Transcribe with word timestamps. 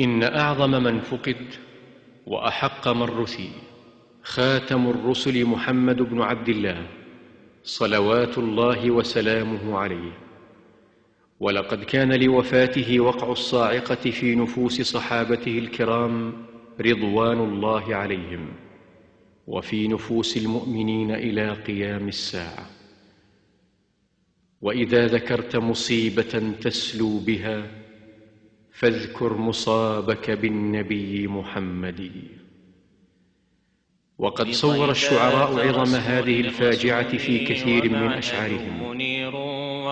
إن 0.00 0.22
أعظم 0.22 0.70
من 0.70 1.00
فقد 1.00 1.36
وأحق 2.26 2.88
من 2.88 3.02
رثي 3.02 3.50
خاتم 4.22 4.90
الرسل 4.90 5.44
محمد 5.44 5.96
بن 5.96 6.22
عبد 6.22 6.48
الله 6.48 6.86
صلوات 7.62 8.38
الله 8.38 8.90
وسلامه 8.90 9.78
عليه. 9.78 10.12
ولقد 11.40 11.84
كان 11.84 12.12
لوفاته 12.12 13.00
وقع 13.00 13.32
الصاعقة 13.32 14.10
في 14.10 14.34
نفوس 14.34 14.80
صحابته 14.82 15.58
الكرام 15.58 16.32
رضوان 16.80 17.38
الله 17.38 17.94
عليهم 17.94 18.48
وفي 19.46 19.88
نفوس 19.88 20.36
المؤمنين 20.36 21.10
إلى 21.10 21.50
قيام 21.52 22.08
الساعة. 22.08 22.66
وإذا 24.60 25.06
ذكرت 25.06 25.56
مصيبة 25.56 26.54
تسلو 26.60 27.18
بها 27.18 27.79
فاذكر 28.80 29.36
مصابك 29.36 30.30
بالنبي 30.30 31.26
محمد. 31.26 32.12
وقد 34.18 34.50
صور 34.50 34.90
الشعراء 34.90 35.68
عظم 35.68 35.94
هذه 35.94 36.40
الفاجعة 36.40 37.16
في 37.16 37.44
كثير 37.44 37.90
من 37.90 38.12
أشعارهم. 38.12 39.00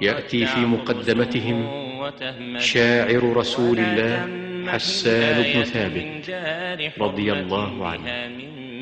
يأتي 0.00 0.46
في 0.46 0.60
مقدمتهم 0.60 1.58
شاعر 2.58 3.36
رسول 3.36 3.78
الله 3.78 4.16
حسان 4.72 5.42
بن 5.52 5.64
ثابت 5.64 6.30
رضي 7.00 7.32
الله 7.32 7.86
عنه. 7.86 8.30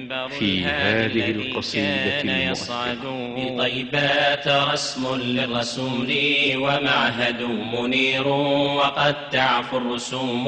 في 0.09 0.65
هذه 0.65 1.30
القصيدة 1.30 2.21
المؤثرة 2.21 3.35
بطيبات 3.37 4.48
رسم 4.48 5.15
للرسول 5.17 6.12
ومعهد 6.57 7.43
منير 7.73 8.29
وقد 8.29 9.31
تعفو 9.31 9.77
الرسوم 9.77 10.47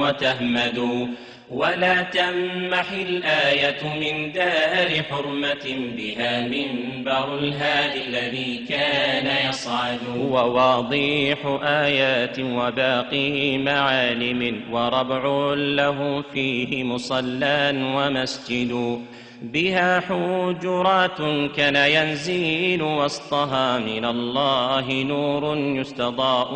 وتهمد 0.00 1.08
ولا 1.50 2.02
تمح 2.02 2.92
الآية 2.92 3.82
من 4.00 4.32
دار 4.32 5.02
حرمة 5.10 5.92
بها 5.96 6.40
منبر 6.40 7.38
الهادي 7.38 8.04
الذي 8.08 8.66
كان 8.68 9.48
يصعد. 9.48 9.98
وواضيح 10.18 11.38
آيات 11.62 12.40
وباقي 12.40 13.58
معالم 13.58 14.62
وربع 14.72 15.54
له 15.54 16.24
فيه 16.32 16.84
مصلى 16.84 17.72
ومسجد. 17.96 19.00
بها 19.42 20.00
حجرات 20.00 21.18
كان 21.56 21.76
ينزيل 21.76 22.82
وسطها 22.82 23.78
من 23.78 24.04
الله 24.04 25.02
نور 25.02 25.56
يستضاء 25.56 26.54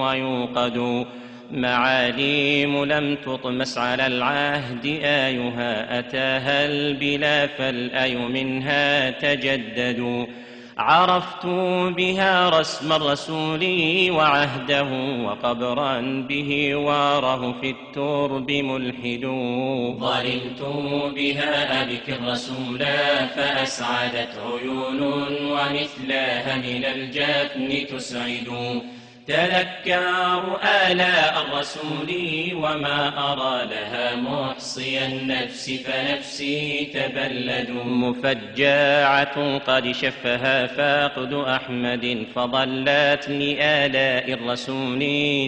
ويوقد. 0.00 1.06
معاليم 1.50 2.84
لم 2.84 3.16
تطمس 3.16 3.78
على 3.78 4.06
العهد 4.06 4.86
آيها 5.02 5.98
أتاها 5.98 6.66
البلا 6.66 7.46
فالآي 7.46 8.16
منها 8.16 9.10
تجدد. 9.10 10.26
عرفت 10.78 11.46
بها 11.96 12.60
رسم 12.60 12.92
الرسول 12.92 13.64
وعهده 14.10 14.88
وقبرا 15.24 16.00
به 16.28 16.74
واره 16.74 17.54
في 17.60 17.70
الترب 17.70 18.50
ملحد. 18.50 19.24
ظللت 20.00 20.62
بها 21.16 21.82
أبك 21.82 22.08
الرسول 22.08 22.78
فأسعدت 23.36 24.34
عيون 24.46 25.02
ومثلها 25.52 26.56
من 26.56 26.84
الجفن 26.84 27.96
تسعد. 27.96 28.80
تذكر 29.26 30.58
آلاء 30.86 31.42
الرسول 31.42 32.10
وما 32.54 33.32
أرى 33.32 33.66
لها 33.66 34.16
محصي 34.16 35.06
النفس 35.06 35.70
فنفسي 35.70 36.84
تبلد. 36.94 37.70
مفجاعة 37.84 39.58
قد 39.58 39.92
شفها 39.92 40.66
فاقد 40.66 41.32
أحمد 41.32 42.26
فضلت 42.34 43.28
لآلاء 43.28 44.32
الرسول 44.32 45.00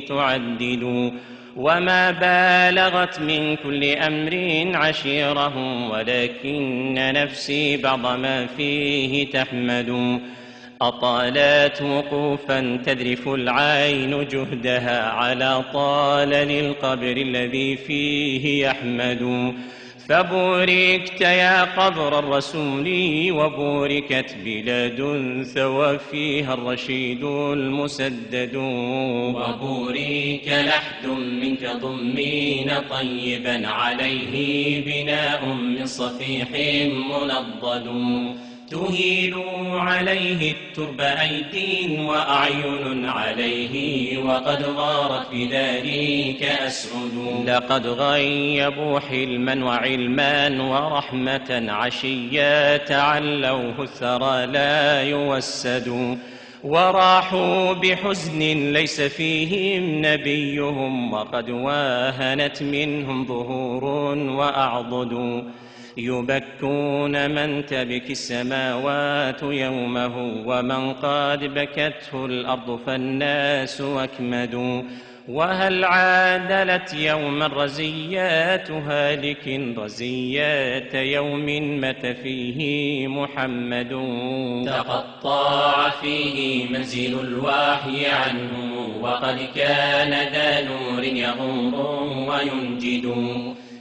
تعدد 0.09 1.13
وما 1.57 2.11
بالغت 2.11 3.21
من 3.21 3.57
كل 3.57 3.85
أمر 3.85 4.63
عشيره 4.77 5.57
ولكن 5.91 6.95
نفسي 6.95 7.77
بعض 7.77 8.07
ما 8.07 8.47
فيه 8.47 9.31
تحمد. 9.31 10.21
أطالت 10.81 11.83
وقوفا 11.83 12.83
تذرف 12.87 13.29
العين 13.29 14.29
جهدها 14.29 15.09
على 15.11 15.65
طال 15.73 16.29
للقبر 16.29 17.17
الذي 17.17 17.77
فيه 17.77 18.67
يحمد. 18.67 19.55
فبوركت 20.09 21.21
يا 21.21 21.63
قبر 21.65 22.19
الرسول 22.19 22.87
وبوركت 23.31 24.37
بلاد 24.45 24.99
ثوى 25.55 25.99
فيها 25.99 26.55
الرشيد 26.55 27.25
المسدد. 27.25 28.57
وبورك 29.37 30.47
لحد 30.47 31.07
منك 31.07 31.71
ضمين 31.83 32.71
طيبا 32.91 33.69
عليه 33.69 34.85
بناء 34.85 35.47
من 35.47 35.87
صفيح 35.87 36.49
منضد 37.11 37.89
تهيل 38.71 39.35
عليه 39.73 40.53
الترب 40.53 41.01
أيدي 41.01 42.01
وأعين 42.01 43.07
عليه 43.07 44.19
وقد 44.19 44.63
غارت 44.63 45.31
بذلك 45.33 46.43
أسعد 46.43 47.45
لقد 47.47 47.87
غيبوا 47.87 49.01
حلما 49.01 49.65
وعلما 49.65 50.63
ورحمة 50.63 51.67
عشيا 51.69 52.77
تعلوه 52.77 53.83
الثرى 53.83 54.47
لا 54.47 55.03
يوسد. 55.03 56.19
وراحوا 56.65 57.73
بحزن 57.73 58.73
ليس 58.73 59.01
فيهم 59.01 60.07
نبيهم 60.07 61.13
وقد 61.13 61.51
واهنت 61.51 62.63
منهم 62.63 63.27
ظهور 63.27 63.85
وأعضد. 64.19 65.45
يبكون 65.99 67.31
من 67.31 67.67
تبكي 67.67 68.13
السماوات 68.13 69.43
يومه 69.43 70.17
ومن 70.47 70.93
قد 70.93 71.45
بكته 71.45 72.27
الأرض 72.27 72.81
فالناس 72.87 73.81
أكمد 73.81 74.85
وهل 75.29 75.85
عادلت 75.85 76.95
يوما 76.95 77.47
رزيات 77.47 78.71
هالك 78.71 79.61
رزيات 79.79 80.95
يوم 80.95 81.47
مت 81.81 82.07
فيه 82.07 83.07
محمد 83.09 83.89
تقطع 84.67 85.89
فيه 85.91 86.69
منزل 86.69 87.21
الوحي 87.21 88.07
عنه 88.07 88.79
وقد 89.01 89.39
كان 89.55 90.11
ذا 90.33 90.61
نور 90.69 91.05
يغور 91.05 92.03
وينجد 92.29 93.15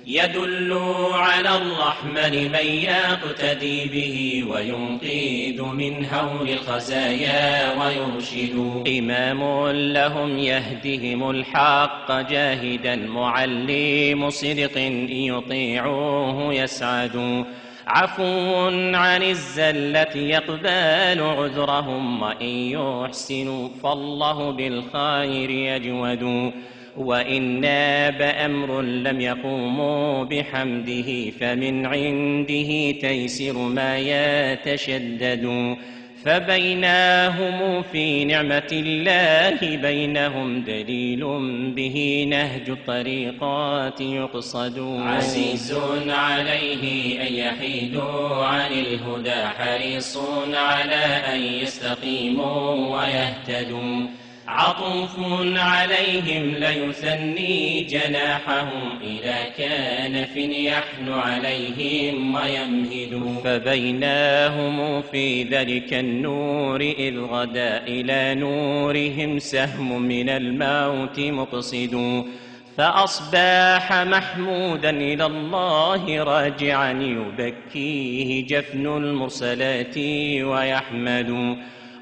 يدل 0.09 0.79
على 1.13 1.57
الرحمن 1.57 2.51
من 2.51 2.65
يقتدي 2.65 3.85
به 3.85 4.43
وينقذ 4.51 5.75
من 5.75 6.05
هول 6.05 6.49
الخزايا 6.49 7.73
ويرشد. 7.79 8.83
إمام 8.99 9.67
لهم 9.69 10.39
يهدهم 10.39 11.29
الحق 11.29 12.11
جاهدا 12.11 12.95
معلم 12.95 14.29
صدق 14.29 14.77
يطيعوه 15.09 16.53
يسعد. 16.53 17.45
عفو 17.87 18.67
عن 18.93 19.23
الزلة 19.23 20.15
يقبل 20.15 21.21
عذرهم 21.21 22.21
وإن 22.21 22.47
يحسنوا 22.47 23.69
فالله 23.83 24.51
بالخير 24.51 25.49
يجود. 25.49 26.53
وإن 26.97 27.61
ناب 27.61 28.21
أمر 28.21 28.81
لم 28.81 29.21
يقوموا 29.21 30.23
بحمده 30.23 31.31
فمن 31.39 31.85
عنده 31.85 32.91
تيسر 32.91 33.57
ما 33.57 33.97
يتشدد 33.97 35.75
فبيناهم 36.25 37.81
في 37.81 38.25
نعمة 38.25 38.69
الله 38.71 39.77
بينهم 39.77 40.61
دليل 40.61 41.19
به 41.75 42.27
نهج 42.29 42.69
الطريقات 42.69 44.01
يقصد 44.01 44.79
عزيز 44.99 45.77
عليه 46.07 47.21
أن 47.27 47.33
يحيدوا 47.33 48.45
عن 48.45 48.71
الهدى 48.71 49.47
حريص 49.57 50.17
على 50.53 51.05
أن 51.33 51.43
يستقيموا 51.43 52.97
ويهتدوا 52.97 54.07
عطوف 54.57 55.19
عليهم 55.57 56.55
جناحه 57.89 58.69
إذا 59.03 59.37
كان 59.57 60.25
في 60.25 60.65
يحن 60.65 61.09
عليهم 61.09 62.35
ويمهد. 62.35 63.41
فبيناهم 63.43 65.01
في 65.01 65.43
ذلك 65.43 65.93
النور 65.93 66.81
إذ 66.81 67.19
غدا 67.19 67.83
إلى 67.87 68.35
نورهم 68.35 69.39
سهم 69.39 70.01
من 70.01 70.29
الموت 70.29 71.19
مقصد. 71.19 72.23
فأصبح 72.77 73.93
محمودا 73.93 74.89
إلى 74.89 75.25
الله 75.25 76.23
راجعا 76.23 76.91
يبكيه 76.91 78.45
جفن 78.47 78.87
المرسلات 78.87 79.97
ويحمد. 80.43 81.57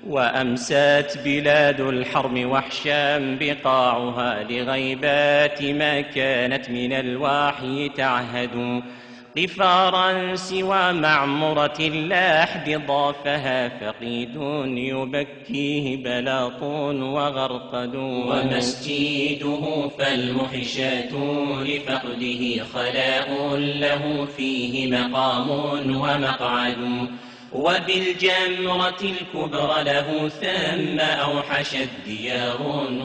وأمسات 0.06 1.18
بلاد 1.18 1.82
الحرم 1.82 2.52
وحشا 2.52 3.18
بقاعها 3.40 4.44
لغيبات 4.44 5.64
ما 5.64 6.02
كانت 6.02 6.70
من 6.70 6.94
الوحي 6.94 7.90
تعهد 7.90 8.84
قفارا 9.38 10.36
سوى 10.36 10.94
معمرة 10.94 11.78
اللحد 11.80 12.82
ضافها 12.88 13.70
فقيد 13.70 14.36
يبكيه 14.78 16.04
بلاط 16.04 16.62
وغرقد 17.02 17.96
ومسجده 17.96 19.90
فالمحشات 20.00 21.14
لفقده 21.66 22.64
خلاء 22.74 23.56
له 23.58 24.28
فيه 24.38 24.92
مقام 24.92 25.50
ومقعد 25.96 27.08
وبالجمرة 27.56 29.02
الكبرى 29.02 29.84
له 29.84 30.30
ثم 30.30 31.00
أوحشت 31.00 31.90
ديار 32.06 32.62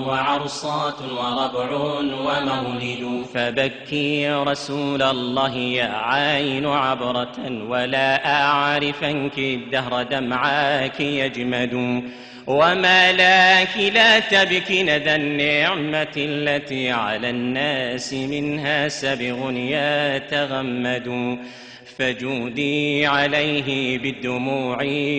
وعرصات 0.07 1.03
وربع 1.03 1.71
ومولد. 1.71 3.25
فبكي 3.35 4.31
رسول 4.31 5.03
الله 5.03 5.57
يا 5.57 5.93
عين 5.95 6.67
عبرة 6.67 7.37
ولا 7.69 8.41
أعرفنك 8.43 9.39
الدهر 9.39 10.03
دمعاك 10.03 11.01
يجمد. 11.01 12.03
وما 12.47 13.13
لك 13.13 13.93
لا 13.95 14.19
تبكي 14.19 14.83
ندى 14.83 15.15
النعمة 15.15 16.15
التي 16.17 16.91
على 16.91 17.31
الناس 17.31 18.13
منها 18.13 18.89
سبغ 18.89 19.51
يتغمد 19.53 21.39
فجودي 21.99 23.07
عليه 23.07 23.99
بالدموع 23.99 24.77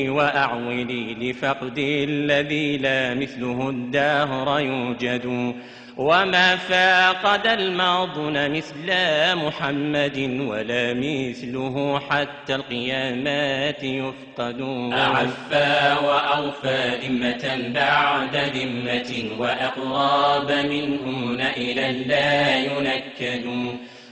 وأعولي 0.10 1.14
لفقد 1.14 1.78
الذي 1.78 2.78
لا 2.78 3.14
مثله 3.14 3.70
الدهر 3.70 4.60
يوجد. 4.60 5.54
وما 5.98 6.56
فاقد 6.56 7.48
الماضون 7.48 8.52
مثل 8.52 8.88
محمد 9.36 10.38
ولا 10.48 10.94
مثله 10.94 12.00
حتى 12.10 12.56
القيامات 12.56 13.84
يفقد 13.84 14.62
أعفى 14.94 15.96
وأوفى 16.06 17.00
ذمة 17.04 17.72
بعد 17.74 18.36
ذمة 18.36 19.40
وأقراب 19.40 20.52
منه 20.52 21.50
إلى 21.58 22.04
لا 22.08 22.58
ينكد 22.58 23.46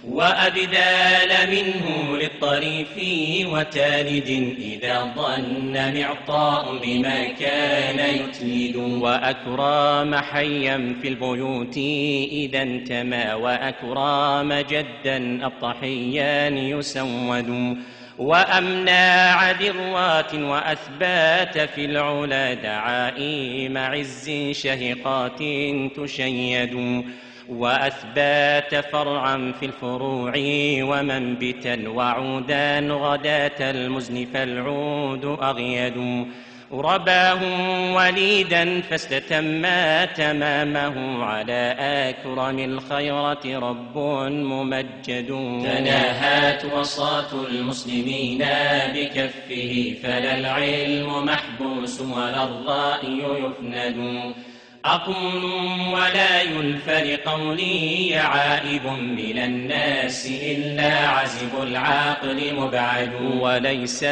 وأبدال 0.08 1.52
منه 1.52 2.18
للطريف 2.18 2.88
وتالد 3.54 4.56
إذا 4.60 5.14
ظن 5.16 6.00
معطاء 6.00 6.78
بما 6.84 7.24
كان 7.24 8.16
يتلد. 8.16 8.76
وأكرام 8.76 10.16
حيا 10.16 10.96
في 11.02 11.08
البيوت 11.08 11.78
إذا 12.32 12.62
انتمى 12.62 13.34
وأكرام 13.34 14.54
جدا 14.54 15.46
أبطحيا 15.46 16.50
يسود. 16.50 17.78
وأمناع 18.18 19.52
ذروات 19.52 20.34
وأثبات 20.34 21.58
في 21.58 21.86
العلا 21.86 22.54
دعائم 22.54 23.78
عز 23.78 24.32
شهقات 24.52 25.40
تشيد. 25.96 27.04
وأثبات 27.50 28.76
فرعا 28.76 29.54
في 29.60 29.66
الفروع 29.66 30.34
ومنبتا 30.82 31.90
وعودا 31.90 32.80
غداة 32.80 33.72
المزن 33.72 34.26
فالعود 34.34 35.26
أغيد 35.26 36.26
رباهم 36.74 37.94
وليدا 37.94 38.82
فاستتما 38.82 40.06
تمامه 40.06 41.24
على 41.24 41.76
أكرم 41.80 42.60
الخيرة 42.60 43.60
رب 43.60 43.98
ممجد. 44.30 45.28
تناهات 45.64 46.66
وصاة 46.66 47.46
المسلمين 47.52 48.46
بكفه 48.96 49.96
فلا 50.04 50.38
العلم 50.38 51.26
محبوس 51.26 52.02
ولا 52.02 52.44
الرأي 52.44 53.24
يفند. 53.44 54.34
أقول 54.86 55.44
ولا 55.94 56.42
يلف 56.42 56.90
لقولي 56.90 58.16
عائب 58.16 58.86
من 58.86 59.38
الناس 59.38 60.32
إلا 60.44 61.08
عزب 61.08 61.64
العقل 61.64 62.56
مبعد. 62.56 63.14
وليس 63.40 64.04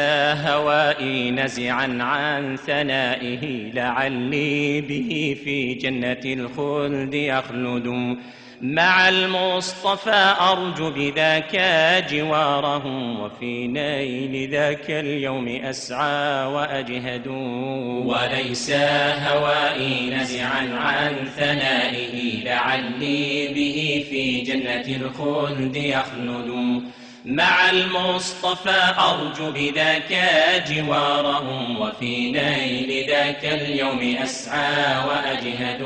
هوائي 0.46 1.30
نزعا 1.30 1.98
عن 2.00 2.56
ثنائه 2.56 3.72
لعلي 3.74 4.80
به 4.80 5.36
في 5.44 5.74
جنة 5.74 6.20
الخلد 6.24 7.14
أخلد. 7.14 8.18
مع 8.62 9.08
المصطفى 9.08 10.34
أرجو 10.40 10.90
بذاك 10.90 11.56
جواره 12.10 12.86
وفي 13.20 13.66
نيل 13.66 14.50
ذاك 14.50 14.90
اليوم 14.90 15.48
أسعى 15.48 16.46
وأجهد. 16.46 17.26
وليس 18.06 18.70
هوائي 18.70 20.10
نزعا 20.10 20.68
عن 20.74 21.14
ثنائه 21.36 22.44
لعلي 22.44 23.48
به 23.48 24.06
في 24.10 24.40
جنة 24.40 24.96
الخلد 24.96 25.76
يخلد. 25.76 26.82
مع 27.24 27.70
المصطفى 27.70 28.94
أرجو 28.98 29.50
بذاك 29.50 30.30
جواره 30.70 31.80
وفي 31.80 32.30
نيل 32.30 33.10
ذاك 33.10 33.44
اليوم 33.44 34.16
أسعى 34.22 35.06
وأجهد. 35.08 35.82